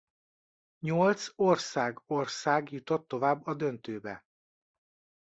Nyolc 0.79 1.27
ország 1.35 2.01
ország 2.07 2.71
jutott 2.71 3.07
tovább 3.07 3.45
a 3.45 3.53
döntőbe. 3.53 4.25